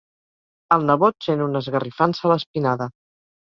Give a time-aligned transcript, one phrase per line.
[0.75, 2.91] El nebot sent una esgarrifança a l'espinada.